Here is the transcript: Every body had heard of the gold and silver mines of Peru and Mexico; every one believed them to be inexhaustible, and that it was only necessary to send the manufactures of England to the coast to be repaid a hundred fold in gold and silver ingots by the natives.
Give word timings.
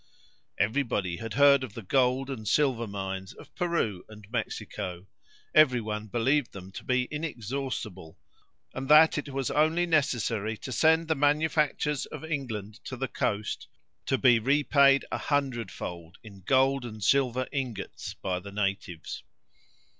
Every 0.57 0.81
body 0.81 1.17
had 1.17 1.35
heard 1.35 1.63
of 1.63 1.75
the 1.75 1.83
gold 1.83 2.31
and 2.31 2.47
silver 2.47 2.87
mines 2.87 3.33
of 3.33 3.53
Peru 3.53 4.03
and 4.09 4.25
Mexico; 4.31 5.05
every 5.53 5.79
one 5.79 6.07
believed 6.07 6.53
them 6.53 6.71
to 6.71 6.83
be 6.83 7.07
inexhaustible, 7.11 8.17
and 8.73 8.89
that 8.89 9.19
it 9.19 9.29
was 9.29 9.51
only 9.51 9.85
necessary 9.85 10.57
to 10.57 10.71
send 10.71 11.07
the 11.07 11.13
manufactures 11.13 12.07
of 12.07 12.25
England 12.25 12.79
to 12.85 12.97
the 12.97 13.07
coast 13.07 13.67
to 14.07 14.17
be 14.17 14.39
repaid 14.39 15.05
a 15.11 15.19
hundred 15.19 15.69
fold 15.69 16.17
in 16.23 16.41
gold 16.47 16.83
and 16.83 17.03
silver 17.03 17.47
ingots 17.51 18.15
by 18.15 18.39
the 18.39 18.51
natives. 18.51 19.21